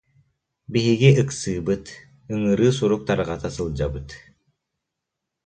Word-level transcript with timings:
Биһиги 0.71 1.11
ыксыыбыт, 1.21 1.85
ыҥырыы 2.33 2.69
сурук 2.77 3.01
тарҕата 3.07 3.49
сылдьабыт 3.55 4.09